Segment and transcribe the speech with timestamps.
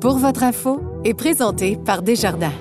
[0.00, 2.54] Pour votre info est présenté par Desjardins.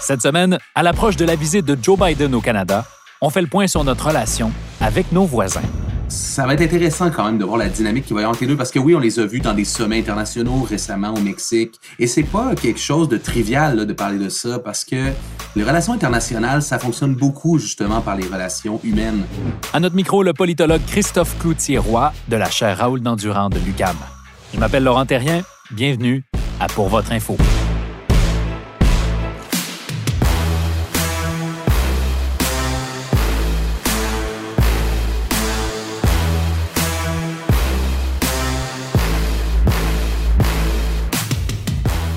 [0.00, 2.86] Cette semaine, à l'approche de la visite de Joe Biden au Canada,
[3.20, 5.68] on fait le point sur notre relation avec nos voisins.
[6.06, 8.42] Ça va être intéressant quand même de voir la dynamique qui va y avoir entre
[8.44, 11.20] les deux parce que oui, on les a vus dans des sommets internationaux récemment au
[11.20, 15.10] Mexique et c'est pas quelque chose de trivial là, de parler de ça parce que
[15.56, 19.24] les relations internationales, ça fonctionne beaucoup justement par les relations humaines.
[19.72, 23.96] À notre micro, le politologue Christophe Cloutier-Roy de la chaire Raoul Dandurand de l'UQAM.
[24.52, 25.42] Je m'appelle Laurent Terrien.
[25.70, 26.24] Bienvenue
[26.58, 27.36] à Pour votre info.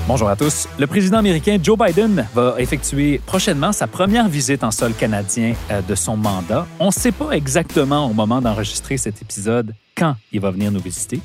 [0.08, 0.68] Bonjour à tous.
[0.78, 5.80] Le président américain Joe Biden va effectuer prochainement sa première visite en sol canadien euh,
[5.80, 6.66] de son mandat.
[6.80, 10.80] On ne sait pas exactement au moment d'enregistrer cet épisode quand il va venir nous
[10.80, 11.20] visiter,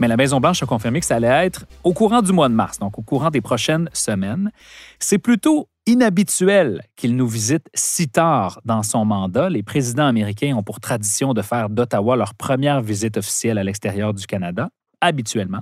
[0.00, 2.78] mais la Maison-Blanche a confirmé que ça allait être au courant du mois de mars,
[2.78, 4.50] donc au courant des prochaines semaines.
[4.98, 9.50] C'est plutôt inhabituel qu'il nous visite si tard dans son mandat.
[9.50, 14.14] Les présidents américains ont pour tradition de faire d'Ottawa leur première visite officielle à l'extérieur
[14.14, 15.60] du Canada, habituellement.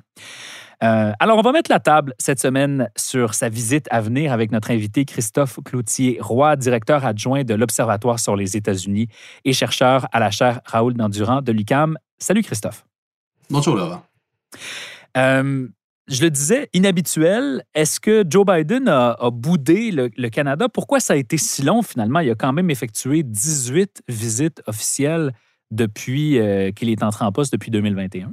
[0.85, 4.53] Euh, alors, on va mettre la table cette semaine sur sa visite à venir avec
[4.53, 9.09] notre invité Christophe Cloutier-Roy, directeur adjoint de l'Observatoire sur les États-Unis
[9.45, 11.99] et chercheur à la chaire Raoul Dandurand de l'UCAM.
[12.19, 12.85] Salut Christophe.
[13.51, 14.08] Bonjour Laurent.
[15.17, 15.69] Euh,
[16.09, 17.63] je le disais, inhabituel.
[17.75, 20.69] Est-ce que Joe Biden a, boudé le, Canada?
[20.69, 22.21] Pourquoi ça a été si long finalement?
[22.21, 25.33] Il a quand même effectué 18 visites officielles
[25.71, 28.33] depuis euh, qu'il est entré en poste depuis 2021.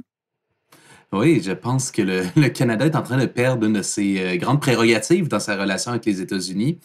[1.12, 4.20] Oui, je pense que le, le, Canada est en train de perdre une de ses
[4.20, 6.80] euh, grandes prérogatives dans sa relation avec les États-Unis.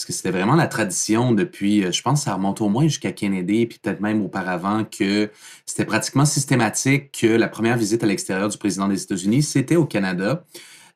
[0.00, 3.12] Parce que c'était vraiment la tradition depuis, euh, je pense, ça remonte au moins jusqu'à
[3.12, 5.28] Kennedy, puis peut-être même auparavant, que
[5.66, 9.84] c'était pratiquement systématique que la première visite à l'extérieur du président des États-Unis, c'était au
[9.84, 10.42] Canada.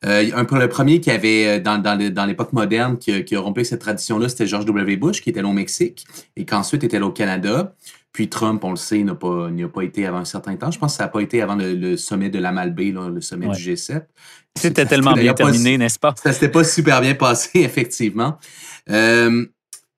[0.05, 3.81] Euh, un, le premier qui avait, dans, dans l'époque moderne, qui, qui a rompu cette
[3.81, 4.97] tradition-là, c'était George W.
[4.97, 6.07] Bush, qui était allé au Mexique
[6.37, 7.75] et qu'ensuite était allé au Canada.
[8.13, 10.71] Puis Trump, on le sait, n'a pas, n'a pas été avant un certain temps.
[10.71, 13.09] Je pense que ça n'a pas été avant le, le sommet de la Malbaie, là,
[13.09, 13.57] le sommet ouais.
[13.57, 14.03] du G7.
[14.57, 16.15] C'était tellement bien terminé, n'est-ce pas?
[16.23, 18.39] Ça s'était pas super bien passé, effectivement.
[18.89, 19.47] Euh,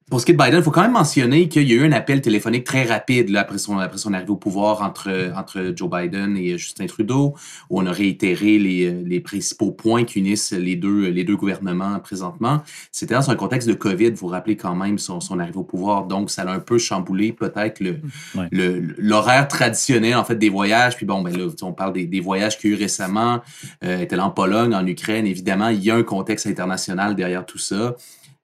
[0.09, 1.85] pour ce qui est de Biden, il faut quand même mentionner qu'il y a eu
[1.85, 5.73] un appel téléphonique très rapide là, après, son, après son arrivée au pouvoir entre, entre
[5.75, 7.35] Joe Biden et Justin Trudeau,
[7.71, 11.99] où on a réitéré les, les principaux points qui unissent les deux, les deux gouvernements
[11.99, 12.63] présentement.
[12.93, 15.65] C'était dans un contexte de COVID, vous vous rappelez quand même son, son arrivée au
[15.65, 17.97] pouvoir, donc ça a un peu chamboulé peut-être le,
[18.37, 18.47] ouais.
[18.53, 20.95] le, l'horaire traditionnel en fait des voyages.
[20.95, 23.41] Puis bon, ben là, on parle des, des voyages qu'il y a eu récemment,
[23.83, 27.59] euh, était en Pologne, en Ukraine, évidemment, il y a un contexte international derrière tout
[27.59, 27.97] ça.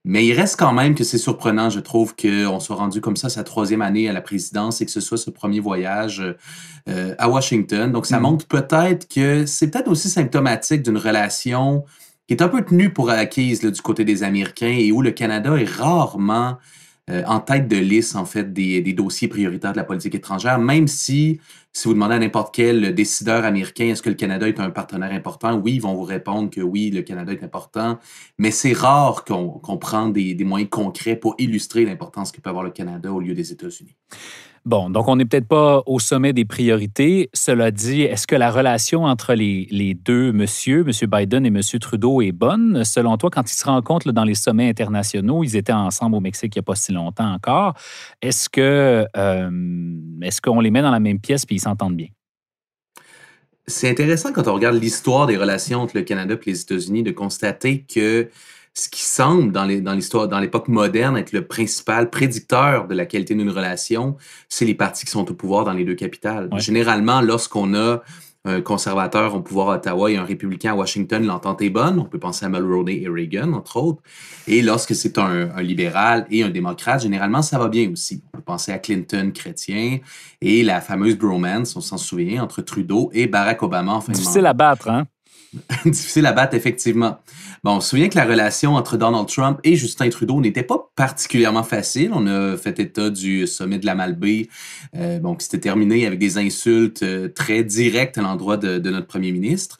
[0.04, 3.28] Mais il reste quand même que c'est surprenant, je trouve, qu'on soit rendu comme ça
[3.28, 6.22] sa troisième année à la présidence et que ce soit ce premier voyage
[6.88, 7.92] euh, à Washington.
[7.92, 8.22] Donc, ça mmh.
[8.22, 11.84] montre peut-être que c'est peut-être aussi symptomatique d'une relation
[12.26, 15.12] qui est un peu tenue pour acquise là, du côté des Américains et où le
[15.12, 16.58] Canada est rarement
[17.10, 20.86] euh, en tête de liste, en fait, des, dossiers prioritaires de la politique étrangère, même
[20.86, 21.40] si,
[21.72, 25.10] si vous demandez à n'importe quel décideur américain, est-ce que le Canada est un partenaire
[25.10, 25.54] important?
[25.54, 27.98] Oui, ils vont vous répondre que oui, le Canada est important,
[28.38, 32.50] mais c'est rare qu'on qu prend des, des moyens concrets pour illustrer l'importance que peut
[32.50, 33.96] avoir le Canada au lieu des États-Unis.
[34.64, 37.30] Bon, donc on n'est peut-être pas au sommet des priorités.
[37.34, 41.10] Cela dit, est-ce que la relation entre les, les deux monsieur, M.
[41.10, 41.60] Biden et M.
[41.80, 42.84] Trudeau, est bonne?
[42.84, 46.54] Selon toi, quand ils se rencontrent dans les sommets internationaux, ils étaient ensemble au Mexique
[46.54, 47.74] il n'y a pas si longtemps encore.
[48.20, 49.50] Est-ce que euh,
[50.22, 52.08] est-ce qu'on les met dans la même pièce et ils s'entendent bien?
[53.66, 57.10] C'est intéressant quand on regarde l'histoire des relations entre le Canada et les États-Unis de
[57.10, 58.28] constater que
[58.74, 63.34] ce qui semble dans l'histoire, dans l'époque moderne, être le principal prédicteur de la qualité
[63.34, 64.16] d'une relation,
[64.48, 66.48] c'est les partis qui sont au pouvoir dans les deux capitales.
[66.50, 66.60] Ouais.
[66.60, 68.02] Généralement, lorsqu'on a
[68.44, 71.98] un conservateur au pouvoir à Ottawa et un républicain à Washington, l'entente est bonne.
[72.00, 74.02] On peut penser à Mulroney et Reagan, entre autres.
[74.48, 78.24] Et lorsque c'est un, un, libéral et un démocrate, généralement, ça va bien aussi.
[78.32, 79.98] On peut penser à Clinton, chrétien,
[80.40, 84.46] et la fameuse bromance, on s'en souvient, entre Trudeau et Barack Obama en fin Difficile
[84.46, 85.06] à battre, hein?
[85.84, 87.18] difficile à battre, effectivement.
[87.62, 90.90] Bon, on se souvient que la relation entre Donald Trump et Justin Trudeau n'était pas
[90.96, 92.10] particulièrement facile.
[92.14, 94.48] On a fait état du sommet de la Malbaie,
[94.96, 98.90] euh, bon, qui s'était terminé avec des insultes euh, très directes à l'endroit de, de,
[98.90, 99.78] notre premier ministre.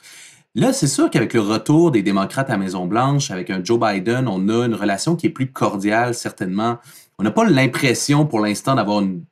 [0.55, 4.49] Là, c'est sûr qu'avec le retour des démocrates à Maison-Blanche, avec un Joe Biden, on
[4.51, 6.77] a une relation qui est plus cordiale, certainement.
[7.19, 9.25] On n'a pas l'impression pour l'instant d'avoir une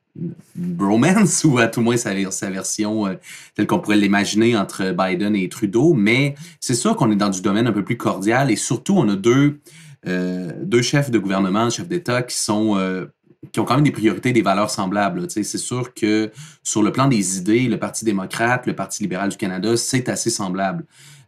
[0.55, 2.13] bromance ou à tout moins sa,
[2.49, 3.13] version euh,
[3.55, 7.41] telle qu'on pourrait l'imaginer entre Biden et Trudeau, mais c'est sûr qu'on est dans du
[7.41, 9.59] domaine un peu plus cordial et surtout on a deux,
[10.07, 13.05] euh, deux chefs de gouvernement, chefs d'État qui sont euh,
[13.51, 15.25] qui ont quand même des priorités, des valeurs semblables.
[15.27, 16.31] C'est sûr que
[16.61, 20.29] sur le plan des idées, le Parti démocrate, le Parti libéral du Canada, c'est assez
[20.29, 20.85] semblable.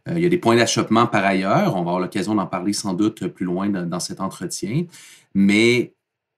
[0.08, 1.74] il y a des points d'achoppement par ailleurs.
[1.74, 4.84] On va avoir l'occasion d'en parler sans doute plus loin dans cet entretien.
[5.34, 5.92] Mais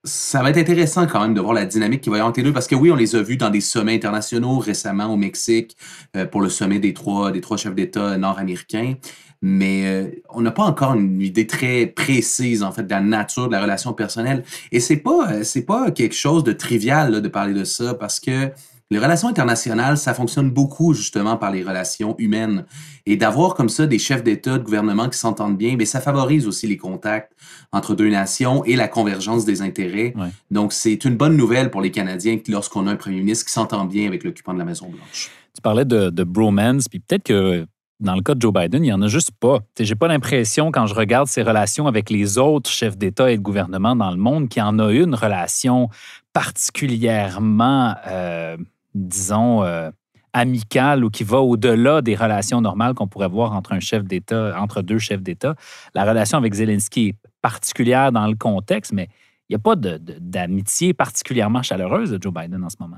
[0.07, 2.39] ça va être intéressant quand même de voir la dynamique qui va y avoir entre
[2.39, 5.17] les deux parce que oui, on les a vus dans des sommets internationaux récemment au
[5.17, 5.75] Mexique
[6.15, 8.95] euh, pour le sommet des trois, des trois chefs d'État nord-américains.
[9.41, 13.47] Mais euh, on n'a pas encore une idée très précise en fait de la nature
[13.47, 14.43] de la relation personnelle.
[14.71, 18.51] Et c'est pas euh, pas quelque chose de trivial de parler de ça parce que
[18.89, 22.65] les relations internationales, ça fonctionne beaucoup justement par les relations humaines.
[23.05, 26.47] Et d'avoir comme ça des chefs d'État, de gouvernement qui s'entendent bien, mais ça favorise
[26.47, 27.33] aussi les contacts
[27.71, 30.13] entre deux nations et la convergence des intérêts.
[30.51, 33.85] Donc, c'est une bonne nouvelle pour les Canadiens lorsqu'on a un premier ministre qui s'entend
[33.85, 35.31] bien avec l'occupant de la Maison-Blanche.
[35.53, 37.65] Tu parlais de, de bromance, puis peut-être que
[37.99, 39.59] dans le cas de Joe Biden, il n'y en a juste pas.
[39.79, 43.41] J'ai pas l'impression, quand je regarde ses relations avec les autres chefs d'État et de
[43.41, 45.89] gouvernement dans le monde, qu'il y en a une relation
[46.31, 48.57] particulièrement euh,
[48.93, 49.89] disons, euh,
[50.33, 54.55] amicale ou qui va au-delà des relations normales qu'on pourrait voir entre un chef d'État,
[54.59, 55.55] entre deux chefs d'État.
[55.95, 59.09] La relation avec Zelensky est particulière dans le contexte, mais
[59.49, 62.97] il n'y a pas d'amitié particulièrement chaleureuse de Joe Biden en ce moment.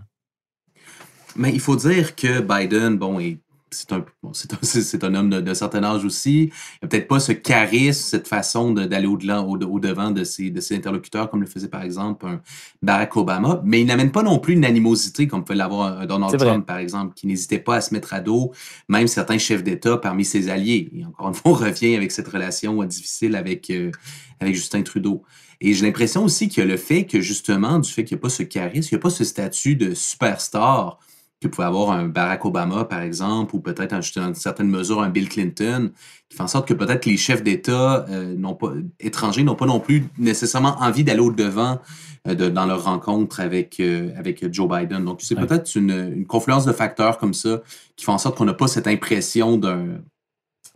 [1.35, 3.37] Mais il faut dire que Biden, bon, est
[3.71, 4.03] c'est un,
[4.61, 6.43] c'est un, homme d'un certain âge aussi.
[6.43, 6.51] Il
[6.83, 10.75] n'a peut-être pas ce charisme, cette façon d'aller au-delà, au, devant de ses, de ses
[10.75, 12.41] interlocuteurs, comme le faisait par exemple un
[12.81, 13.61] Barack Obama.
[13.63, 16.77] Mais il n'amène pas non plus une animosité comme peut l'avoir un Donald Trump, par
[16.77, 18.51] exemple, qui n'hésitait pas à se mettre à dos
[18.87, 20.89] même certains chefs d'État parmi ses alliés.
[20.95, 23.91] Et encore une fois, on revient avec cette relation difficile avec, euh,
[24.39, 25.23] avec Justin Trudeau.
[25.61, 28.19] Et j'ai l'impression aussi qu'il y a le fait que, justement, du fait qu'il n'y
[28.19, 30.99] a pas ce charisme, il n'y a pas ce statut de superstar
[31.41, 35.09] que pouvait avoir un Barack Obama, par exemple, ou peut-être dans une certaine mesure un
[35.09, 35.91] Bill Clinton,
[36.27, 39.79] qui fait en sorte que peut-être les chefs d'État euh, pas, étrangers n'ont pas non
[39.79, 41.79] plus nécessairement envie d'aller au-devant
[42.27, 45.05] euh, dans leur rencontre avec, euh, avec Joe Biden.
[45.05, 47.61] Donc, c'est peut-être une, une, confluence de facteurs comme ça
[47.95, 49.99] qui fait en sorte qu'on n'a pas cette impression d'un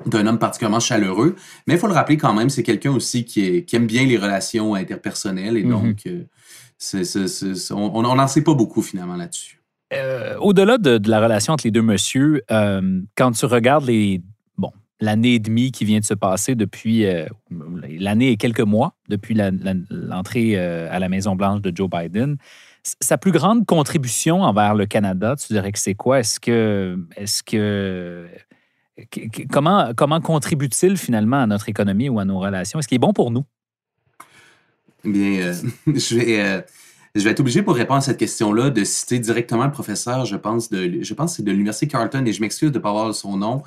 [0.07, 1.35] d'un homme particulièrement chaleureux.
[1.67, 4.73] Mais il faut le rappeler quand même, c'est quelqu'un aussi qui, aime bien les relations
[4.73, 5.69] interpersonnelles et mm-hmm.
[5.69, 6.07] donc
[7.71, 9.62] on n'en sait pas beaucoup finalement là-dessus.
[9.93, 14.21] Euh, au-delà de, la relation entre les deux messieurs, euh, quand tu regardes les
[14.57, 17.25] bon l'année et demie qui vient de se passer depuis euh,
[17.99, 19.35] l'année et quelques mois depuis
[19.89, 22.37] l'entrée à la Maison Blanche de Joe Biden,
[22.83, 26.19] sa plus grande contribution envers le Canada, tu dirais que c'est quoi?
[26.19, 28.27] Est-ce que est-ce que
[29.49, 32.79] comment comment contribue-t-il finalement à notre économie ou à nos relations?
[32.79, 33.45] Est-ce qu'il est bon pour nous?
[35.05, 35.53] Bien,
[35.87, 36.65] je vais
[37.15, 40.35] je vais être obligé pour répondre à cette question-là de citer directement le professeur, je
[40.35, 43.13] pense, de, je pense c'est de l'Université Carleton, et je m'excuse de ne pas avoir
[43.13, 43.61] son nom,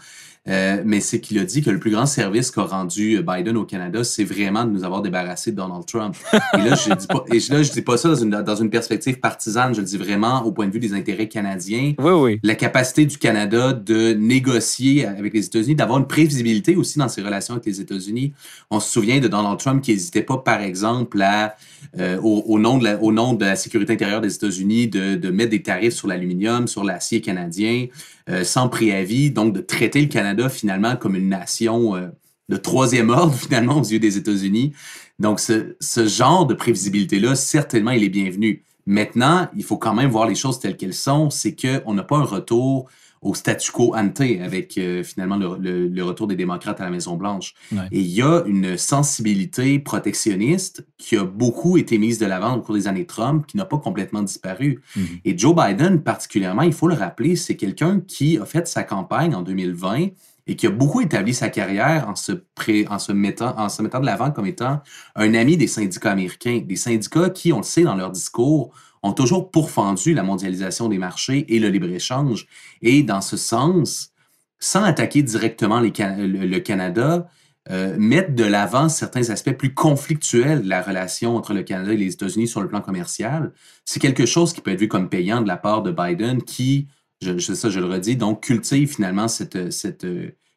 [0.48, 3.64] euh, mais c'est qu'il a dit que le plus grand service qu'a rendu Biden au
[3.64, 6.14] Canada, c'est vraiment de nous avoir débarrassé de Donald Trump.
[6.54, 8.70] Et là, je dis pas, et là, je dis pas ça dans une, dans une
[8.70, 11.94] perspective partisane, je le dis vraiment au point de vue des intérêts canadiens.
[11.98, 12.40] Oui, oui.
[12.42, 17.22] La capacité du Canada de négocier avec les États-Unis, d'avoir une prévisibilité aussi dans ses
[17.22, 18.32] relations avec les États-Unis.
[18.70, 21.56] On se souvient de Donald Trump qui n'hésitait pas, par exemple, à,
[21.98, 25.30] euh, au, nom de la, au nom de la sécurité intérieure des États-Unis, de, de
[25.30, 27.86] mettre des tarifs sur l'aluminium, sur l'acier canadien.
[28.28, 32.08] Euh, sans préavis, donc de traiter le Canada finalement comme une nation euh,
[32.48, 34.72] de troisième ordre finalement aux yeux des États-Unis.
[35.18, 38.64] Donc ce, ce genre de prévisibilité-là, certainement, il est bienvenu.
[38.86, 42.18] Maintenant, il faut quand même voir les choses telles qu'elles sont, c'est qu'on n'a pas
[42.18, 42.88] un retour
[43.26, 47.54] au statu quo ante avec euh, finalement le, le, retour des démocrates à la Maison-Blanche.
[47.90, 52.60] Et il y a une sensibilité protectionniste qui a beaucoup été mise de l'avant au
[52.60, 54.80] cours des années Trump, qui n'a pas complètement disparu.
[54.96, 55.20] Mm-hmm.
[55.24, 59.34] Et Joe Biden, particulièrement, il faut le rappeler, c'est quelqu'un qui a fait sa campagne
[59.34, 60.08] en 2020
[60.46, 63.82] et qui a beaucoup établi sa carrière en se, pré, en se, mettant, en se
[63.82, 64.80] mettant de l'avant comme étant
[65.16, 66.62] un ami des syndicats américains.
[66.64, 68.72] Des syndicats qui, on le sait dans leur discours,
[69.06, 72.46] ont toujours pourfendu la mondialisation des marchés et le libre-échange.
[72.82, 74.12] Et dans ce sens,
[74.58, 77.28] sans attaquer directement le, Canada,
[77.70, 81.96] euh, mettre de l'avant certains aspects plus conflictuels de la relation entre le Canada et
[81.96, 83.52] les États-Unis sur le plan commercial,
[83.84, 86.88] c'est quelque chose qui peut être vu comme payant de la part de Biden qui,
[87.20, 90.06] je, le redis, donc cultive finalement cette, cette,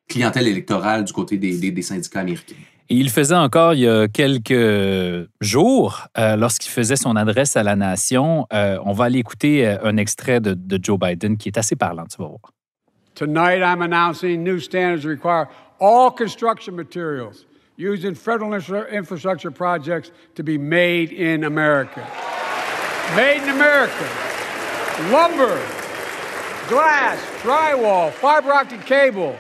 [0.10, 2.56] clientèle électorale du côté des, syndicats américains.
[2.92, 7.62] Et il faisait encore il y a quelques jours, euh, lorsqu'il faisait son adresse à
[7.62, 11.50] la nation, euh, on va aller écouter euh, un extrait de, de, Joe Biden qui
[11.50, 12.52] est assez parlant, tu vas voir.
[13.14, 17.46] Tonight I'm announcing new standards require all construction materials
[17.78, 18.56] used in federal
[18.92, 22.02] infrastructure projects to be made in America.
[23.16, 24.06] Made in America.
[25.12, 25.60] Lumber,
[26.68, 29.36] glass, drywall, fiber optic cable.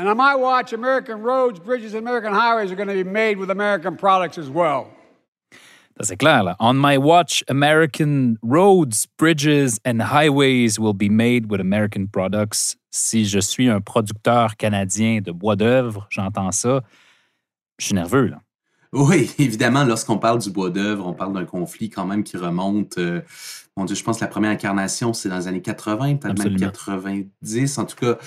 [0.00, 3.36] And on my watch, American roads, bridges, and American highways are going to be made
[3.36, 4.86] with American products as well.
[6.00, 6.56] C'est clair, là.
[6.58, 12.76] On my watch, American roads, bridges and highways will be made with American products.
[12.90, 16.80] Si je suis un producteur canadien de bois d'œuvre, j'entends ça,
[17.78, 18.40] je suis nerveux, là.
[18.94, 22.96] Oui, évidemment, lorsqu'on parle du bois d'œuvre, on parle d'un conflit quand même qui remonte.
[22.96, 23.20] Euh,
[23.76, 26.56] mon Dieu, je pense que la première incarnation, c'est dans les années 80, peut-être même
[26.56, 27.78] 90.
[27.78, 28.18] En tout cas,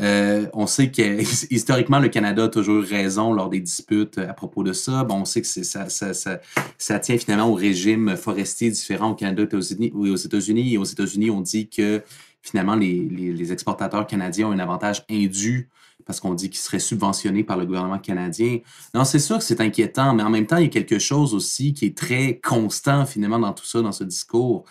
[0.00, 4.62] euh, on sait que historiquement, le Canada a toujours raison lors des disputes à propos
[4.62, 5.04] de ça.
[5.04, 6.40] Bon, on sait que ça, ça, ça,
[6.76, 10.74] ça, tient finalement au régime forestier différent au Canada et aux États-Unis.
[10.74, 12.02] Et aux États-Unis, on dit que
[12.42, 15.70] finalement, les, les, les exportateurs canadiens ont un avantage indu
[16.10, 18.58] parce qu'on dit qu'il serait subventionné par le gouvernement canadien.
[18.94, 21.34] Non, c'est sûr que c'est inquiétant, mais en même temps, il y a quelque chose
[21.34, 24.64] aussi qui est très constant finalement dans tout ça, dans ce discours.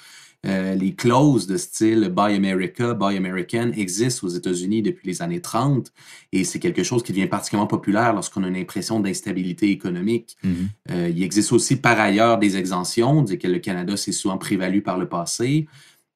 [0.46, 5.42] Euh, les clauses de style Buy America, Buy American existent aux États-Unis depuis les années
[5.42, 5.92] 30
[6.32, 10.36] et c'est quelque chose qui devient particulièrement populaire lorsqu'on a une impression d'instabilité économique.
[10.46, 10.52] Mm-hmm.
[10.92, 14.82] Euh, il existe aussi par ailleurs des exemptions, dit que le Canada s'est souvent prévalu
[14.82, 15.68] par le passé.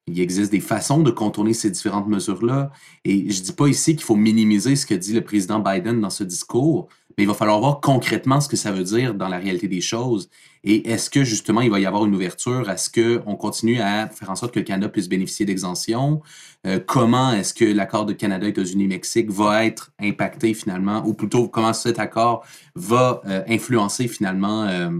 [0.06, 2.70] Il existe des façons de contourner ces différentes mesures-là.
[3.04, 6.00] Et je ne dis pas ici qu'il faut minimiser ce que dit le président Biden
[6.00, 9.28] dans ce discours, mais il va falloir voir concrètement ce que ça veut dire dans
[9.28, 10.28] la réalité des choses.
[10.62, 14.08] Et est-ce que justement il va y avoir une ouverture à ce qu'on continue à
[14.08, 16.20] faire en sorte que le Canada puisse bénéficier d'exemptions?
[16.66, 21.48] Euh, comment est-ce que l'accord de Canada, États-Unis, Mexique va être impacté finalement, ou plutôt
[21.48, 22.44] comment cet accord
[22.74, 24.90] va euh, influencer finalement euh,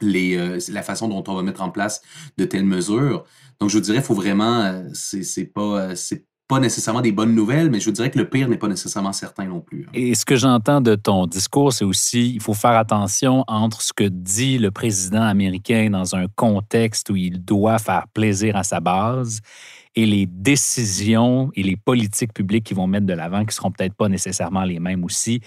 [0.00, 2.02] les, la façon dont on va mettre en place
[2.36, 3.24] de telles mesures?
[3.60, 7.12] Donc, je vous dirais, il faut vraiment, euh, c'est pas, euh, c'est pas nécessairement des
[7.12, 9.84] bonnes nouvelles, mais je vous dirais que le pire n'est pas nécessairement certain non plus.
[9.86, 9.90] Hein.
[9.92, 13.92] Et ce que j'entends de ton discours, c'est aussi, il faut faire attention entre ce
[13.92, 18.80] que dit le président américain dans un contexte où il doit faire plaisir à sa
[18.80, 19.40] base
[19.98, 23.94] et les décisions et les politiques publiques qui vont mettre de l'avant, qui seront peut-être
[23.94, 25.40] pas nécessairement les mêmes aussi.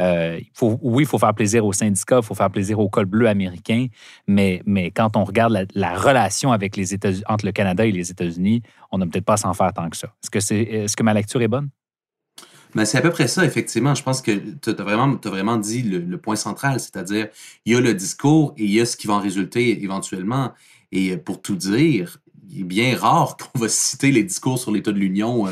[0.00, 3.28] Euh, oui, il faut faire plaisir aux syndicats, il faut faire plaisir au col bleu
[3.28, 3.88] américain,
[4.26, 4.62] mais,
[4.96, 8.96] quand on regarde la, relation avec les États entre le Canada et les États-Unis, on
[8.96, 10.08] n'a peut-être pas à s'en faire tant que ça.
[10.22, 11.68] Est-ce que, ma lecture est bonne?
[12.74, 13.94] Ben, c'est à peu près ça, effectivement.
[13.94, 17.28] Je pense que tu as vraiment, as vraiment dit le, le point central, c'est-à-dire
[17.66, 20.52] il y a le discours et il y a ce qui va en résulter éventuellement.
[20.92, 22.18] Et pour tout dire,
[22.50, 25.50] il est bien rare qu'on va citer les discours sur l'état de l'Union, euh,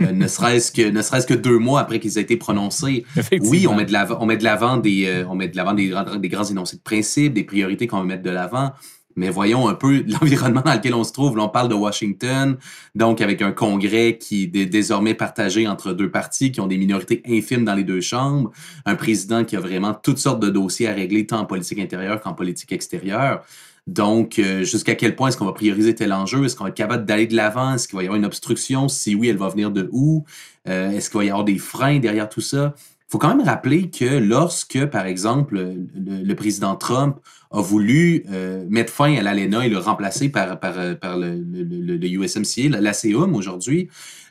[0.00, 3.04] euh, ne serait-ce que ne serait-ce que deux mois après qu'ils aient été prononcés.
[3.40, 5.74] Oui, on met de l'avant, on met de l'avant des, euh, on met de l'avant
[5.74, 8.72] des, des, grands énoncés de principes, des priorités qu'on va mettre de l'avant.
[9.16, 11.36] Mais voyons un peu l'environnement dans lequel on se trouve.
[11.36, 12.56] Là, on parle de Washington,
[12.94, 17.22] donc avec un Congrès qui est désormais partagé entre deux partis qui ont des minorités
[17.28, 18.50] infimes dans les deux chambres,
[18.86, 22.20] un président qui a vraiment toutes sortes de dossiers à régler tant en politique intérieure
[22.20, 23.44] qu'en politique extérieure.
[23.90, 26.44] Donc, euh, jusqu'à quel point est-ce qu'on va prioriser tel enjeu?
[26.44, 27.74] Est-ce qu'on va être capable d'aller de l'avant?
[27.74, 28.88] Est-ce qu'il va y avoir une obstruction?
[28.88, 30.24] Si oui, elle va venir de où?
[30.68, 32.74] Euh, est-ce qu'il va y avoir des freins derrière tout ça?
[32.78, 37.16] Il faut quand même rappeler que lorsque, par exemple, le, président Trump
[37.52, 42.08] a voulu euh, mettre fin à l'ALENA et le remplacer par, par, par le, le,
[42.08, 43.88] USMCA, l'ACUM aujourd'hui,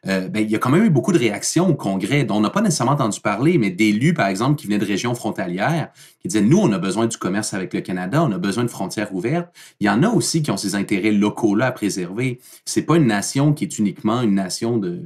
[0.07, 2.41] euh, ben, il y a quand même eu beaucoup de réactions au Congrès dont on
[2.41, 6.29] n'a pas nécessairement entendu parler, mais d'élus, par exemple, qui venaient de régions frontalières, qui
[6.29, 9.13] disaient, nous, on a besoin du commerce avec le Canada, on a besoin de frontières
[9.13, 9.49] ouvertes.
[9.81, 12.39] Il y en a aussi qui ont ces intérêts locaux-là à préserver.
[12.63, 15.01] C'est pas une nation qui est uniquement une nation de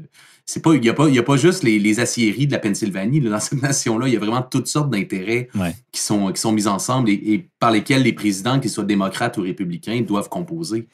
[0.46, 2.52] c'est pas il n'y a pas il y a pas juste les, les aciéries de
[2.52, 5.48] la Pennsylvanie dans cette nation là il y a vraiment toutes sortes d'intérêts
[5.92, 9.42] qui sont qui sont mis ensemble et, par lesquels les présidents qu'ils soient démocrates ou
[9.42, 10.88] républicains doivent composer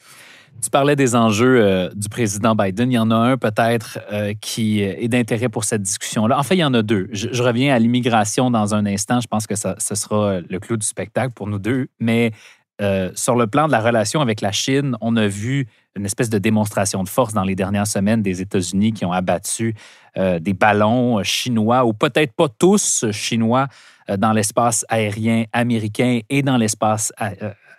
[0.62, 2.90] tu parlais des enjeux euh, du président Biden.
[2.90, 6.38] Il y en a un peut-être euh, qui est d'intérêt pour cette discussion-là.
[6.38, 7.08] En fait, il y en a deux.
[7.12, 9.20] Je, reviens à l'immigration dans un instant.
[9.20, 11.86] Je pense que ça, ce sera le clou du spectacle pour nous deux.
[11.98, 12.32] Mais
[12.80, 15.66] euh, sur le plan de la relation avec la Chine, on a vu
[15.96, 19.74] une espèce de démonstration de force dans les dernières semaines des États-Unis qui ont abattu
[20.16, 23.66] euh, des ballons chinois, ou peut-être pas tous chinois,
[24.08, 27.12] euh, dans l'espace aérien américain et dans l'espace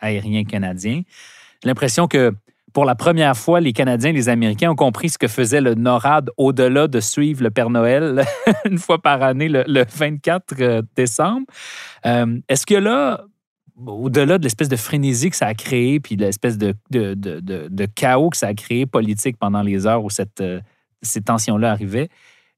[0.01, 1.01] aérien canadien.
[1.63, 2.33] J'ai l'impression que
[2.73, 5.75] pour la première fois, les Canadiens et les Américains ont compris ce que faisait le
[5.75, 8.23] NORAD au-delà de suivre le Père Noël
[8.65, 11.45] une fois par année le 24 décembre.
[12.05, 13.25] Est-ce que là,
[13.87, 18.29] au-delà de l'espèce de frénésie que ça a créé, puis de l'espèce de, de, chaos
[18.29, 20.61] que ça a créé politique pendant les heures où cette, euh,
[21.01, 22.09] ces tensions-là arrivaient,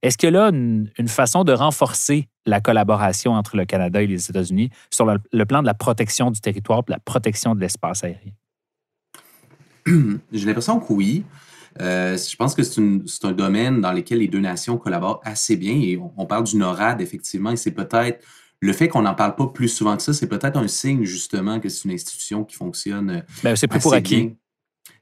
[0.02, 4.70] Est-ce que là, une, façon de renforcer la collaboration entre le Canada et les États-Unis
[4.90, 8.34] sur le, plan de la protection du territoire et de la protection de l'espace aérien?
[10.32, 11.24] J'ai l'impression que oui.
[11.80, 15.74] Euh, je pense que c'est un domaine dans lequel les deux nations collaborent assez bien
[15.74, 18.24] et on, parle du NORAD, effectivement, et c'est peut-être
[18.64, 21.60] le fait qu'on n'en parle pas plus souvent que ça, c'est peut-être un signe justement
[21.60, 23.10] que c'est une institution qui fonctionne.
[23.10, 24.36] Euh, ben, c'est plus pour acquis.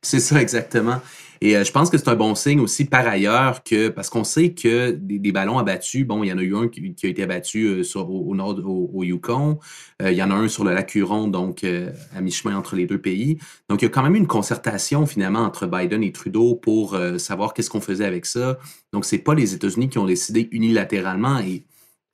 [0.02, 1.00] C'est ça, exactement.
[1.44, 4.24] Et euh, je pense que c'est un bon signe aussi par ailleurs que, parce qu'on
[4.24, 7.24] sait que des, ballons abattus, bon, il y en a eu un qui, a été
[7.24, 9.60] abattu euh, sur, au, nord, au, Yukon,
[10.02, 12.86] euh, il y en a un sur le lac Huron, donc à mi-chemin entre les
[12.86, 13.38] deux pays.
[13.70, 17.54] Donc, il y a quand même une concertation finalement entre Biden et Trudeau pour savoir
[17.54, 18.58] qu'est-ce qu'on faisait avec ça.
[18.94, 21.66] Donc, c'est pas les États-Unis qui ont décidé unilatéralement et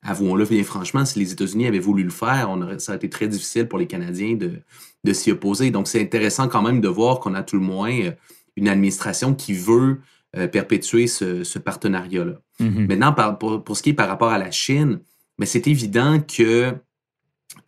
[0.02, 3.10] avouons-le bien franchement, si les États-Unis avaient voulu le faire, on aurait, ça aurait été
[3.10, 4.60] très difficile pour les Canadiens de,
[5.04, 5.70] de s'y opposer.
[5.70, 8.12] Donc, c'est intéressant quand même de voir qu'on a tout le moins euh,
[8.56, 9.98] une administration qui veut
[10.36, 12.40] euh, perpétuer ce, partenariat-là.
[12.60, 12.86] Mm-hmm.
[12.86, 15.00] Maintenant, pour, ce qui est par rapport à la Chine,
[15.38, 16.74] mais c'est évident que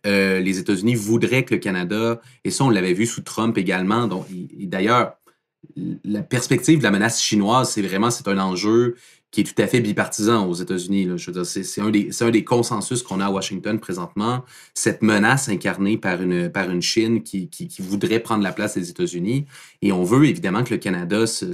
[0.05, 4.07] euh, les États-Unis voudraient que le Canada, et ça, on l'avait vu sous Trump également.
[4.07, 4.25] Donc,
[4.59, 5.13] d'ailleurs,
[6.03, 8.95] la perspective de la menace chinoise, c'est vraiment c'est un enjeu
[9.31, 11.07] qui est tout à fait bipartisan aux États-Unis.
[11.15, 11.89] Je veux c'est, un
[12.29, 18.19] des, consensus qu'on a à Washington présentement, cette menace incarnée par une, Chine qui, voudrait
[18.19, 19.45] prendre la place des États-Unis.
[19.81, 21.45] Et on veut évidemment que le Canada se,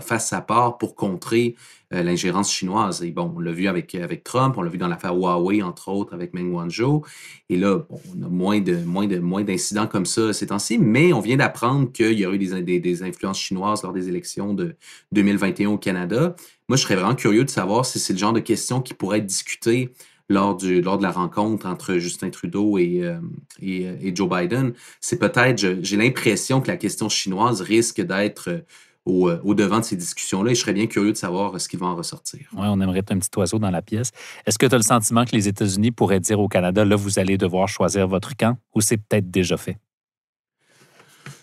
[0.00, 1.56] fasse sa part pour contrer
[2.02, 3.02] l'ingérence chinoise.
[3.02, 5.88] Et bon, on l'a vu avec, avec Trump, on l'a vu dans l'affaire Huawei, entre
[5.88, 7.02] autres, avec Meng Wanzhou.
[7.48, 11.12] Et là, on a moins, de, moins, de, moins d'incidents comme ça ces temps-ci, mais
[11.12, 14.76] on vient d'apprendre qu'il y aurait eu des, des, influences chinoises lors des élections de
[15.12, 16.34] 2021 au Canada.
[16.68, 19.18] Moi, je serais vraiment curieux de savoir si c'est le genre de questions qui pourraient
[19.18, 19.92] être discutées
[20.28, 23.18] lors, du, lors de la rencontre entre Justin Trudeau et, euh,
[23.60, 24.72] et, Joe Biden.
[25.00, 28.64] C'est peut-être, j'ai l'impression que la question chinoise risque d'être
[29.06, 31.76] euh, au, devant de ces discussions-là et je serais bien curieux de savoir ce qui
[31.76, 32.40] va en ressortir.
[32.54, 34.12] Oui, on aimerait être un petit oiseau dans la pièce.
[34.46, 37.18] Est-ce que tu as le sentiment que les États-Unis pourraient dire au Canada, là, vous
[37.18, 39.78] allez devoir choisir votre camp ou c'est peut-être déjà fait?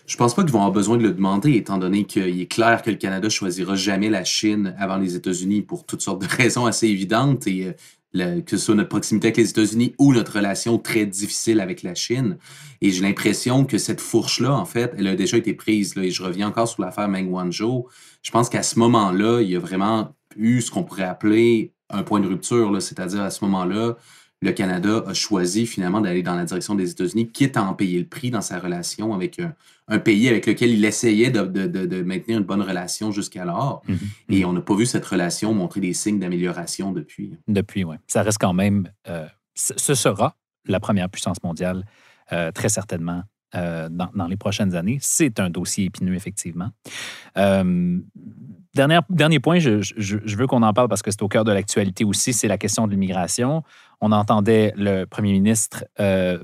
[0.06, 2.82] Je pense pas qu'ils vont avoir besoin de le demander, étant donné qu'il est clair
[2.82, 6.66] que le Canada choisira jamais la Chine avant les États-Unis pour toutes sortes de raisons
[6.66, 7.46] assez évidentes.
[7.46, 7.74] Et
[8.16, 11.82] euh, que ce soit notre proximité avec les États-Unis ou notre relation très difficile avec
[11.82, 12.38] la Chine.
[12.80, 15.94] Et j'ai l'impression que cette fourche-là, en fait, elle a déjà été prise.
[15.96, 17.86] Là, et je reviens encore sur l'affaire Meng Wanzhou.
[18.22, 22.02] Je pense qu'à ce moment-là, il y a vraiment eu ce qu'on pourrait appeler un
[22.02, 22.80] point de rupture.
[22.82, 23.96] C'est-à-dire, à ce moment-là,
[24.42, 28.00] le Canada a choisi finalement d'aller dans la direction des États-Unis, quitte à en payer
[28.00, 32.44] le prix dans sa relation avec un, pays avec lequel il essayait de, maintenir une
[32.44, 33.82] bonne relation jusqu'alors.
[33.86, 33.98] Mhm.
[34.30, 37.36] Et on n'a pas vu cette relation montrer des signes d'amélioration depuis.
[37.46, 37.96] Depuis, oui.
[38.08, 41.84] Ça reste quand même, euh, ce sera la première puissance mondiale,
[42.32, 43.22] euh, très certainement,
[43.54, 44.98] euh, dans, les prochaines années.
[45.00, 46.70] C'est un dossier épineux, effectivement.
[48.74, 52.04] Dernier, dernier point, je, veux qu'on en parle parce que c'est au cœur de l'actualité
[52.04, 53.62] aussi, c'est la question de l'immigration.
[54.02, 56.38] On entendait le premier ministre euh,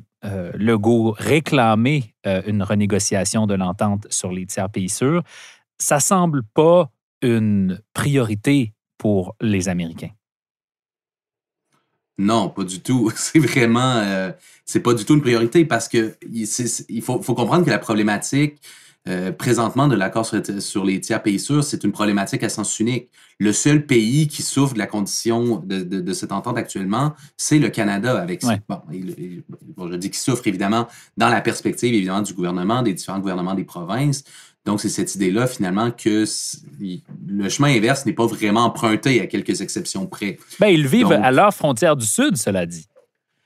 [0.55, 5.23] Legault réclamer une renégociation de l'entente sur les tiers pays sûrs.
[5.79, 6.90] Ça semble pas
[7.23, 10.11] une priorité pour les Américains.
[12.18, 13.11] Non, pas du tout.
[13.16, 14.33] C'est vraiment, euh,
[14.64, 18.61] c'est pas du tout une priorité parce que il, faut, comprendre que la problématique
[19.07, 23.11] euh, présentement de l'accord sur, les tiers pays sûrs, c'est une problématique à sens unique.
[23.39, 28.21] Le seul pays qui souffre de la condition de, cette entente actuellement, c'est le Canada
[28.21, 28.83] avec bon,
[29.77, 33.55] bon, je dis qu'il souffre évidemment dans la perspective évidemment du gouvernement, des différents gouvernements
[33.55, 34.25] des provinces,
[34.69, 36.27] donc, c'est cette idée-là, finalement, que
[36.79, 40.37] le chemin inverse n'est pas vraiment emprunté à quelques exceptions près.
[40.61, 42.87] Bien, ils vivent à leur frontière du Sud, cela dit.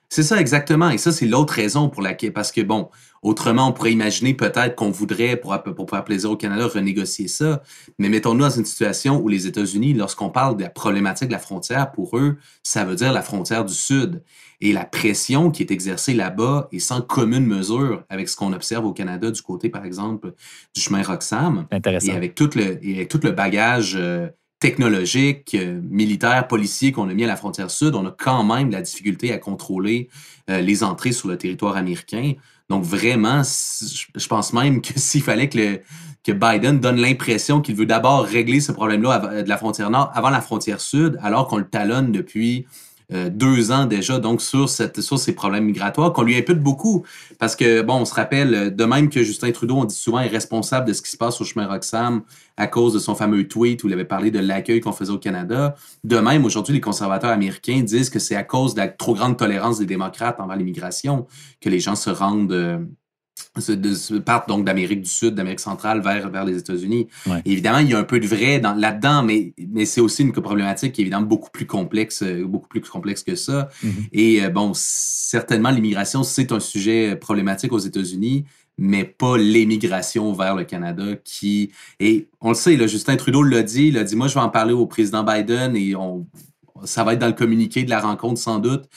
[0.08, 0.90] C'est ça, exactement.
[0.90, 2.32] Et ça, c'est l'autre raison pour laquelle.
[2.32, 2.90] Parce que, bon,
[3.22, 7.62] autrement, on pourrait imaginer peut-être qu'on voudrait, pour, pour faire plaisir au Canada, renégocier ça.
[7.98, 11.38] Mais mettons-nous dans une situation où les États-Unis, lorsqu'on parle de la problématique de la
[11.38, 14.22] frontière, pour eux, ça veut dire la frontière du Sud.
[14.60, 18.84] Et la pression qui est exercée là-bas est sans commune mesure avec ce qu'on observe
[18.86, 20.34] au Canada du côté, par exemple,
[20.74, 21.66] du chemin Roxham.
[21.70, 22.12] Intéressant.
[22.12, 24.28] Et avec tout le, et tout le bagage euh,
[24.62, 28.70] technologique, euh, militaire, policier qu'on a mis à la frontière sud, on a quand même
[28.70, 30.08] la difficulté à contrôler
[30.48, 32.34] euh, les entrées sur le territoire américain.
[32.72, 35.82] Donc vraiment, je pense même que s'il fallait que,
[36.24, 40.30] que Biden donne l'impression qu'il veut d'abord régler ce problème-là de la frontière nord avant
[40.30, 42.64] la frontière sud, alors qu'on le talonne depuis
[43.12, 47.04] euh, deux ans déjà, donc sur, cette, ces problèmes migratoires, qu'on lui impute beaucoup.
[47.38, 50.20] Parce que, bon, on se rappelle, euh, de même que Justin Trudeau, on dit souvent,
[50.20, 52.22] est responsable de ce qui se passe au chemin Roxham
[52.56, 55.18] à cause de son fameux tweet où il avait parlé de l'accueil qu'on faisait au
[55.18, 55.74] Canada.
[56.04, 59.36] De même, aujourd'hui, les conservateurs américains disent que c'est à cause de la trop grande
[59.36, 61.26] tolérance des démocrates envers l'immigration
[61.60, 62.52] que les gens se rendent.
[62.52, 62.78] Euh,
[64.24, 67.08] partent donc d'Amérique du Sud, d'Amérique centrale vers, vers les États-Unis.
[67.44, 70.92] Évidemment, il y a un peu de vrai là-dedans, mais, mais c'est aussi une problématique
[70.92, 73.68] qui est évidemment beaucoup plus complexe, euh, beaucoup plus complexe que ça.
[73.84, 74.08] Mm-hmm.
[74.12, 78.44] Et euh, bon, certainement, l'immigration, c'est un sujet problématique aux États-Unis,
[78.78, 81.72] mais pas l'émigration vers le Canada qui.
[82.00, 84.40] Et on le sait, là, Justin Trudeau l'a dit, il a dit Moi, je vais
[84.40, 86.26] en parler au président Biden et on,
[86.84, 88.88] ça va être dans le communiqué de la rencontre sans doute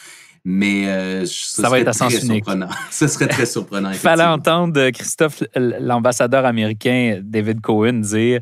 [0.46, 2.70] mais euh, ça va être très surprenant.
[2.92, 3.90] Ce serait très surprenant.
[3.90, 8.42] Il fallait entendre Christophe, l'ambassadeur américain David Cohen, dire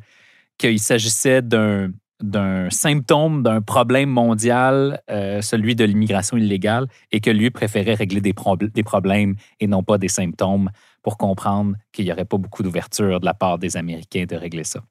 [0.58, 1.90] qu'il s'agissait d'un
[2.22, 8.22] d'un symptôme d'un problème mondial, euh, celui de l'immigration illégale, et que lui préférait régler
[8.22, 8.34] des,
[8.74, 10.70] des problèmes et non pas des symptômes
[11.02, 14.64] pour comprendre qu'il n'y aurait pas beaucoup d'ouverture de la part des Américains de régler
[14.64, 14.82] ça.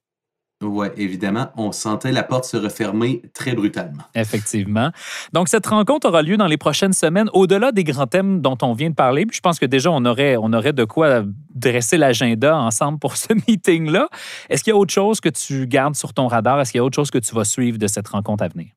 [0.62, 4.02] Oui, évidemment, on sentait la porte se refermer très brutalement.
[4.14, 4.90] Effectivement.
[5.32, 8.72] Donc, cette rencontre aura lieu dans les prochaines semaines, au-delà des grands thèmes dont on
[8.72, 9.26] vient de parler.
[9.26, 11.22] Puis je pense que déjà, on aurait, on aurait de quoi
[11.54, 14.08] dresser l'agenda ensemble pour ce meeting-là.
[14.48, 16.60] Est-ce qu'il y a autre chose que tu gardes sur ton radar?
[16.60, 18.68] Est-ce qu'il y a autre chose que tu vas suivre de cette rencontre à venir?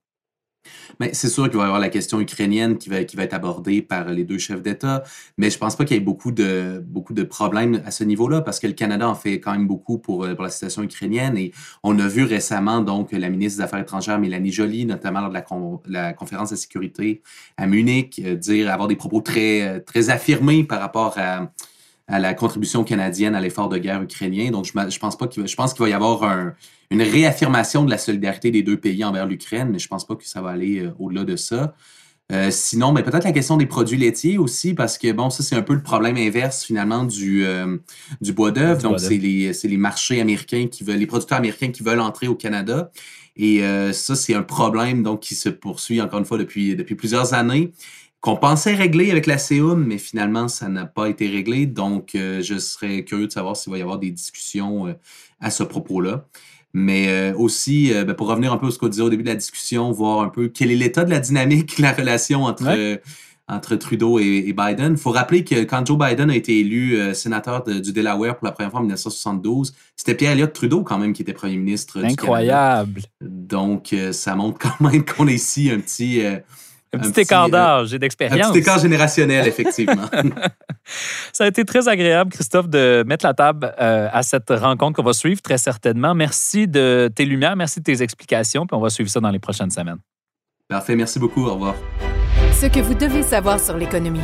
[1.11, 3.81] C'est sûr qu'il va y avoir la question ukrainienne qui va, qui va être abordée
[3.81, 5.03] par les deux chefs d'État,
[5.37, 8.41] mais je pense pas qu'il y ait beaucoup de, beaucoup de problèmes à ce niveau-là
[8.41, 11.37] parce que le Canada en fait quand même beaucoup pour, pour la situation ukrainienne.
[11.37, 11.51] Et
[11.83, 15.35] on a vu récemment donc la ministre des Affaires étrangères Mélanie Joly, notamment lors de
[15.35, 15.45] la,
[15.87, 17.21] la conférence de sécurité
[17.57, 21.51] à Munich, euh, dire avoir des propos très, très affirmés par rapport à
[22.07, 24.51] à la contribution canadienne à l'effort de guerre ukrainien.
[24.51, 26.53] Donc, je, je pense pas qu'il je pense qu'il va y avoir un,
[26.91, 30.25] une réaffirmation de la solidarité des deux pays envers l'Ukraine, mais je pense pas que
[30.25, 31.75] ça va aller euh, au-delà de ça.
[32.31, 35.55] Euh, sinon, mais peut-être la question des produits laitiers aussi, parce que bon, ça c'est
[35.55, 37.77] un peu le problème inverse finalement du, euh,
[38.19, 38.81] du bois d'œuvre.
[38.81, 42.35] Donc, c'est les, les, marchés américains qui veulent, les producteurs américains qui veulent entrer au
[42.35, 42.91] Canada.
[43.37, 47.33] Et ça, c'est un problème donc qui se poursuit encore une fois depuis, depuis plusieurs
[47.33, 47.73] années
[48.25, 51.67] qu'on pensait régler avec la CEUM, mais finalement, ça n'a pas été réglé.
[51.67, 54.93] Donc, euh, je serais curieux de savoir s'il va y avoir des discussions euh,
[55.39, 56.25] à ce propos-là.
[56.73, 59.29] Mais euh, aussi, ben, pour revenir un peu à ce qu'on disait au début de
[59.29, 62.99] la discussion, voir un peu quel est l'état de la dynamique, la relation entre,
[63.47, 64.93] entre Trudeau et, Biden.
[64.93, 68.53] Il faut rappeler que quand Joe Biden a été élu sénateur du Delaware pour la
[68.53, 72.03] première fois en 1972, c'était Pierre Elliott Trudeau quand même qui était premier ministre.
[72.03, 73.01] Incroyable.
[73.21, 76.23] Donc, ça montre quand même qu'on est ici un petit
[76.95, 78.47] un petit, écart d'âge et d'expérience.
[78.47, 80.09] Un petit écart générationnel, effectivement.
[81.33, 85.03] Ça a été très agréable, Christophe, de mettre la table euh, à cette rencontre qu'on
[85.03, 86.13] va suivre très certainement.
[86.15, 89.39] Merci de tes lumières, merci de tes explications, puis on va suivre ça dans les
[89.39, 89.99] prochaines semaines.
[90.67, 91.45] Parfait, merci beaucoup.
[91.45, 91.75] Au revoir.
[92.53, 94.21] Ce que vous devez savoir sur l'économie.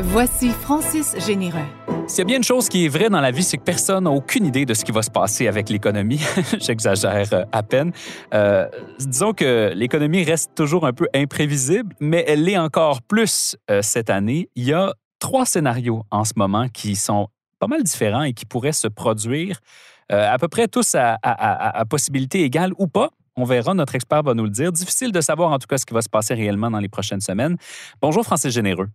[0.00, 1.58] Voici Francis Généreux.
[2.06, 4.04] S'il y a bien une chose qui est vraie dans la vie, c'est que personne
[4.04, 6.20] n'a aucune idée de ce qui va se passer avec l'économie.
[6.58, 7.92] J'exagère euh, à peine.
[8.34, 13.82] Euh, disons que l'économie reste toujours un peu imprévisible, mais elle l'est encore plus euh,
[13.82, 14.48] cette année.
[14.56, 17.28] Il y a trois scénarios en ce moment qui sont
[17.58, 19.60] pas mal différents et qui pourraient se produire
[20.08, 23.08] à peu près tous à, à possibilité égale ou pas.
[23.34, 24.70] On verra, notre expert va nous le dire.
[24.72, 27.22] Difficile de savoir en tout cas ce qui va se passer réellement dans les prochaines
[27.22, 27.56] semaines.
[28.02, 28.88] Bonjour Francis Généreux.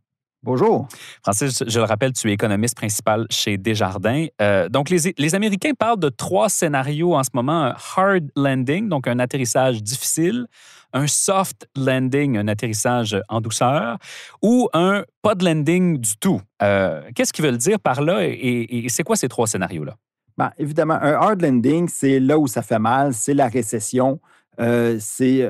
[0.47, 0.87] Bonjour.
[1.23, 4.27] Francis, je le rappelle, tu es économiste principal chez Desjardins.
[4.41, 7.65] Euh, donc, les, les, Américains parlent de trois scénarios en ce moment.
[7.65, 10.47] Un hard landing, donc un atterrissage difficile,
[10.93, 13.97] un soft landing, un atterrissage en douceur,
[14.41, 16.39] ou un pas de landing du tout.
[16.63, 19.97] Euh, qu'est-ce qu'ils veulent dire par là et, c'est quoi ces trois scénarios-là?
[20.37, 24.21] Bien, évidemment, un hard landing, c'est là où ça fait mal, c'est la récession.
[24.61, 25.41] Euh, c'est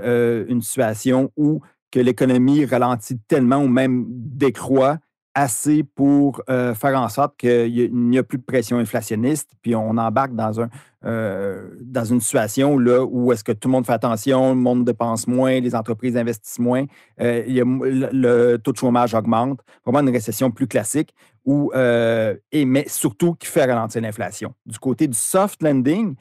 [0.49, 4.99] une situation où que l'économie ralentit tellement ou même décroît
[5.37, 9.91] assez pour euh, faire en sorte qu'il n'y a plus de pression inflationniste, puis on
[9.91, 10.69] embarque dans, un,
[11.05, 14.83] euh, dans une situation là, où est-ce que tout le monde fait attention, le monde
[14.83, 16.85] dépense moins, les entreprises investissent moins,
[17.21, 21.13] euh, le, taux de chômage augmente, vraiment une récession plus classique,
[21.45, 24.55] et, mais surtout qui fait ralentir l'inflation.
[24.65, 26.15] Du côté du soft landing,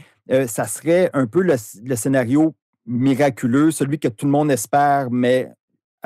[0.46, 1.56] ça serait un peu le
[1.96, 2.54] scénario
[2.86, 5.50] miraculeux, celui que tout le monde espère, mais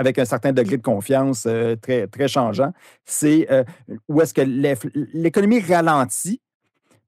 [0.00, 2.72] avec un certain degré de confiance euh, très, très changeant,
[3.04, 3.64] c'est euh,
[4.08, 4.40] où est-ce que
[5.12, 6.40] l'économie ralentit,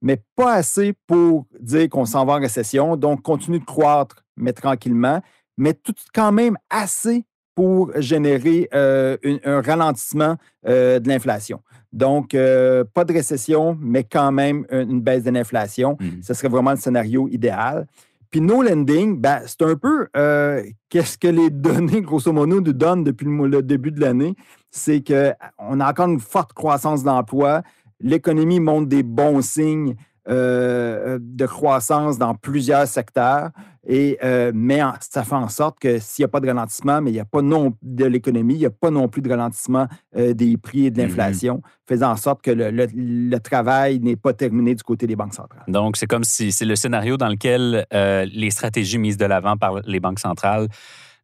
[0.02, 4.52] mais pas assez pour dire qu'on s'en va en récession, donc continue de croître, mais
[4.52, 5.22] tranquillement,
[5.56, 7.24] mais tout quand même assez
[7.54, 11.60] pour générer euh, un ralentissement de l'inflation.
[11.92, 15.98] Donc, pas de récession, mais quand même une baisse de l'inflation.
[16.00, 17.86] Mmh Ce serait vraiment le scénario idéal.
[18.32, 22.72] Puis no lending, ben, c'est un peu euh, qu'est-ce que les données, grosso modo, nous
[22.72, 24.34] donnent depuis le, début de l'année?
[24.70, 27.62] C'est qu'on a encore une forte croissance d'emploi.
[28.00, 29.96] L'économie montre des bons signes
[30.28, 33.50] euh, de croissance dans plusieurs secteurs.
[33.84, 37.10] Et, euh, mais ça fait en sorte que s'il n'y a pas de ralentissement, mais
[37.10, 39.88] il n'y a pas non de l'économie, il n'y a pas non plus de ralentissement
[40.16, 41.06] euh, des prix et de mm-hmm.
[41.06, 45.64] l'inflation, faisant en sorte que le, travail n'est pas terminé du côté des banques centrales.
[45.66, 49.80] Donc, c'est comme si c'est le scénario dans lequel les stratégies mises de l'avant par
[49.84, 50.68] les banques centrales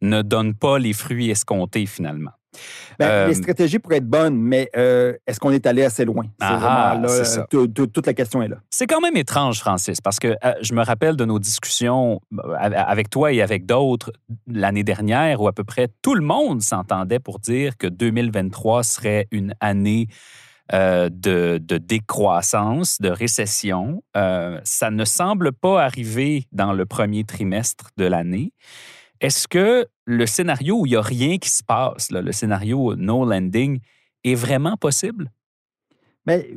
[0.00, 2.32] ne donnent pas les fruits escomptés finalement.
[2.98, 6.24] Ben, les euh, stratégies pourraient être bonnes, mais euh, est-ce qu'on est allé assez loin?
[6.40, 8.56] Ah, là, toute la question est là.
[8.70, 12.20] C'est quand même étrange, Francis, parce que euh, je me rappelle de nos discussions
[12.62, 14.12] avec toi et avec d'autres
[14.46, 19.28] l'année dernière où à peu près tout le monde s'entendait pour dire que 2023 serait
[19.30, 20.08] une année
[20.70, 24.02] de, décroissance, de récession.
[24.14, 28.52] ça ne semble pas arriver dans le premier trimestre de l'année.
[29.20, 33.26] Est-ce que le scénario où il n'y a rien qui se passe, le scénario no
[33.26, 33.80] landing,
[34.24, 35.30] est vraiment possible?
[36.26, 36.54] Mais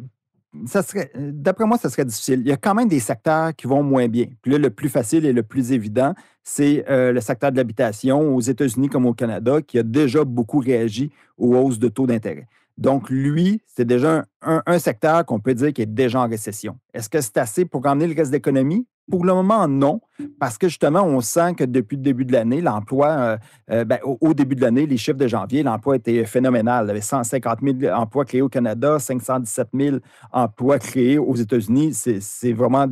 [0.65, 2.39] ça serait, d'après moi, ça serait difficile.
[2.39, 4.27] Il y a quand même des secteurs qui vont moins bien.
[4.41, 8.33] Puis là, le plus facile et le plus évident, c'est euh, le secteur de l'habitation
[8.33, 12.47] aux États-Unis comme au Canada, qui a déjà beaucoup réagi aux hausses de taux d'intérêt.
[12.77, 16.79] Donc, lui, c'est déjà un, secteur qu'on peut dire qui est déjà en récession.
[16.93, 18.87] Est-ce que c'est assez pour ramener le reste de l'économie?
[19.11, 19.99] Pour le moment, non,
[20.39, 23.37] parce que justement, on sent que depuis le début de l'année, l'emploi, euh,
[23.69, 26.85] euh, ben, au, début de l'année, les chiffres de janvier, l'emploi était phénoménal.
[26.85, 29.97] Il y avait 150 000 emplois créés au Canada, 517 000
[30.31, 31.93] emplois créés aux États-Unis.
[31.93, 32.87] C'est vraiment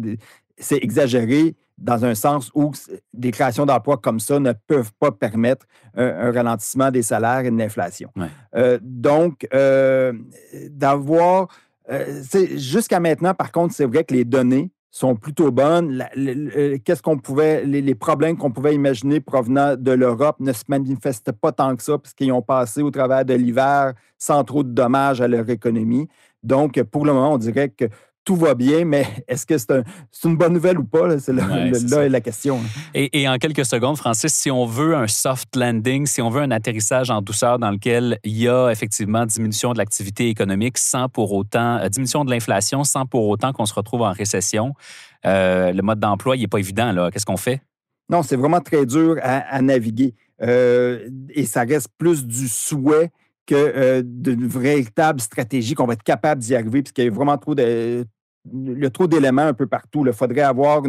[0.58, 2.74] c'est exagéré dans un sens où
[3.14, 7.58] des créations d'emplois comme ça ne peuvent pas permettre un, ralentissement des salaires et de
[7.58, 8.12] l'inflation.
[8.56, 9.48] Euh, donc,
[10.70, 11.48] d'avoir...
[12.56, 16.06] Jusqu'à maintenant, par contre, c'est vrai que les données sont plutôt bonnes.
[17.04, 21.76] Qu'on pouvait, les, problèmes qu'on pouvait imaginer provenant de l'Europe ne se manifestent pas tant
[21.76, 25.50] que ça, puisqu'ils ont passé au travers de l'hiver sans trop de dommages à leur
[25.50, 26.08] économie.
[26.44, 27.86] Donc, pour le moment, on dirait que
[28.30, 29.84] tout va bien, mais est-ce que c'est
[30.24, 31.18] une bonne nouvelle ou pas?
[31.18, 32.60] C'est là, la question.
[32.94, 36.52] Et, en quelques secondes, Francis, si on veut un soft landing, si on veut un
[36.52, 41.34] atterrissage en douceur dans lequel il y a effectivement diminution de l'activité économique sans pour
[41.34, 44.76] autant, euh, diminution de l'inflation sans pour autant qu'on se retrouve en récession,
[45.26, 47.10] euh, le mode d'emploi, il n'est pas évident.
[47.12, 47.64] Qu'est-ce qu'on fait?
[48.12, 50.14] Non, c'est vraiment très dur à, naviguer.
[50.44, 53.10] Euh, et ça reste plus du souhait
[53.48, 57.56] que d'une véritable stratégie qu'on va être capable d'y arriver, puisqu'il y a vraiment trop
[57.56, 58.06] de,
[58.52, 60.04] il y a trop d'éléments un peu partout.
[60.06, 60.82] Il faudrait avoir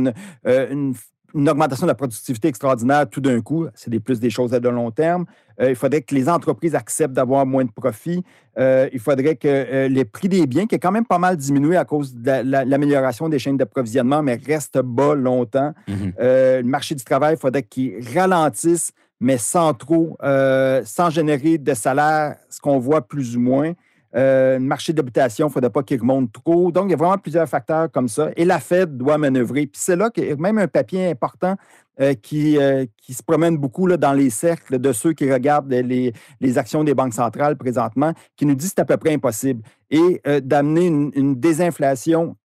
[0.46, 3.66] euh, une, augmentation de la productivité extraordinaire tout d'un coup.
[3.74, 5.26] C'est des plus des choses à de long terme.
[5.60, 8.24] Euh, il faudrait que les entreprises acceptent d'avoir moins de profits.
[8.58, 11.76] Euh, il faudrait que les prix des biens, qui est quand même pas mal diminué
[11.76, 15.72] à cause de l'amélioration des chaînes d'approvisionnement, mais reste bas longtemps.
[15.88, 16.14] Mm-hmm.
[16.18, 22.36] le marché du travail, il faudrait qu'il ralentisse, mais sans trop, sans générer de salaire,
[22.48, 23.72] ce qu'on voit plus ou moins.
[24.16, 26.72] Euh, marché d'habitation, il ne faudrait pas qu'il remonte trop.
[26.72, 28.30] Donc, il y a vraiment plusieurs facteurs comme ça.
[28.36, 29.66] Et la Fed doit manœuvrer.
[29.66, 31.56] Puis c'est là a même un papier important
[32.00, 35.70] euh, qui, euh, qui se promène beaucoup là, dans les cercles de ceux qui regardent
[35.70, 39.14] les, les, actions des banques centrales présentement, qui nous dit que c'est à peu près
[39.14, 39.62] impossible.
[39.90, 42.36] Et d'amener une, désinflation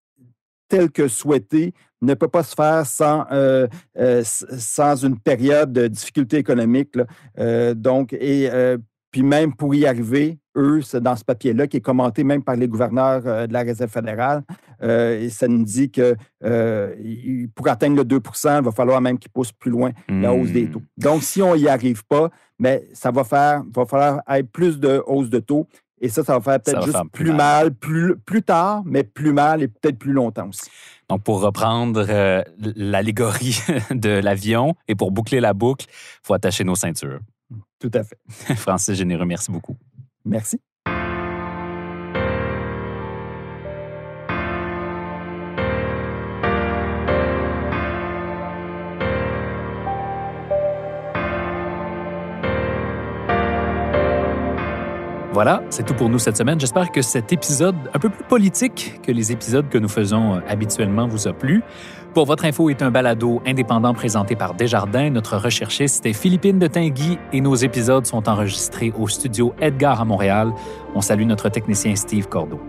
[0.68, 3.26] telle que souhaitée ne peut pas se faire sans,
[4.34, 6.98] sans une période de difficulté économique.
[7.76, 8.50] donc, et
[9.12, 12.56] puis même pour y arriver, eux, c'est dans ce papier-là qui est commenté même par
[12.56, 14.44] les gouverneurs euh, de la Réserve fédérale,
[14.82, 19.18] euh, et ça nous dit que euh, pour atteindre le 2 il va falloir même
[19.18, 20.80] qu'ils poussent plus loin la hausse des taux.
[20.80, 21.04] Hmm.
[21.04, 25.04] Donc, si on n'y arrive pas, mais ça va faire, va falloir être plus de
[25.06, 25.68] hausse de taux.
[26.02, 29.64] Et ça, ça va faire peut-être juste plus, mal, plus, plus tard, mais plus mal
[29.64, 30.70] et peut-être plus longtemps aussi.
[31.10, 32.06] Donc, pour reprendre
[32.58, 33.60] l'allégorie
[33.92, 37.20] de l'avion et pour boucler la boucle, il faut attacher nos ceintures.
[37.80, 38.18] Tout à fait.
[38.56, 39.78] Francis Généreux, merci beaucoup.
[40.26, 40.60] Merci.
[55.36, 56.62] Voilà, c'est tout pour nous cette semaine.
[56.62, 60.40] J'espère que cet épisode un peu plus politique que les épisodes que nous faisons euh,
[60.48, 61.62] habituellement vous a plu.
[62.16, 65.10] Pour votre info est un balado indépendant présenté par Desjardins.
[65.10, 70.06] Notre recherchiste est Philippine de Tinguy et nos épisodes sont enregistrés au studio Edgar à
[70.06, 70.54] Montréal.
[70.96, 72.62] On salue notre technicien Steve Cordeau.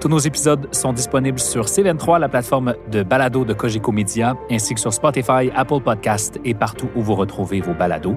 [0.00, 4.72] Tous nos épisodes sont disponibles sur C23, la plateforme de balado de Cogeco Media, ainsi
[4.72, 8.16] que sur Spotify, Apple Podcast et partout où vous retrouvez vos balados.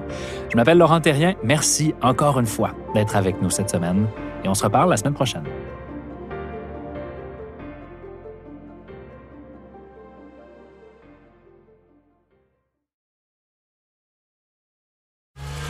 [0.50, 1.34] Je m'appelle Laurent Terrien.
[1.44, 4.06] Merci encore une fois d'être avec nous cette semaine
[4.42, 5.44] et on se reparle la semaine prochaine.